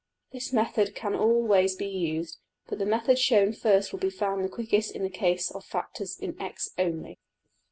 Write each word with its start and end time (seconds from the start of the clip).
png}% 0.01 0.31
This 0.31 0.51
method 0.51 0.95
can 0.95 1.13
always 1.13 1.75
be 1.75 1.85
used; 1.85 2.39
but 2.65 2.79
the 2.79 2.87
method 2.87 3.19
shown 3.19 3.53
first 3.53 3.93
will 3.93 3.99
be 3.99 4.09
found 4.09 4.43
the 4.43 4.49
quickest 4.49 4.95
in 4.95 5.03
the 5.03 5.11
case 5.11 5.51
of 5.51 5.63
factors 5.63 6.17
in~$x$ 6.17 6.71
only. 6.79 7.19